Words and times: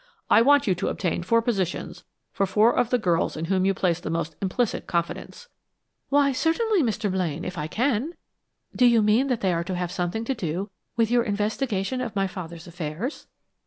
I 0.31 0.41
want 0.41 0.65
you 0.65 0.73
to 0.73 0.87
obtain 0.87 1.21
four 1.21 1.43
positions 1.43 2.05
for 2.31 2.47
four 2.47 2.75
of 2.75 2.89
the 2.89 2.97
girls 2.97 3.37
in 3.37 3.45
whom 3.45 3.65
you 3.65 3.75
place 3.75 3.99
the 3.99 4.09
most 4.09 4.35
implicit 4.41 4.87
confidence." 4.87 5.47
"Why, 6.09 6.31
certainly, 6.31 6.81
Mr. 6.81 7.11
Blaine, 7.11 7.45
if 7.45 7.55
I 7.55 7.67
can. 7.67 8.13
Do 8.75 8.87
you 8.87 9.03
mean 9.03 9.27
that 9.27 9.41
they 9.41 9.53
are 9.53 9.63
to 9.63 9.75
have 9.75 9.91
something 9.91 10.25
to 10.25 10.33
do 10.33 10.71
with 10.95 11.11
your 11.11 11.21
investigation 11.21 12.01
into 12.01 12.13
my 12.15 12.25
father's 12.25 12.65
affairs?" 12.65 13.27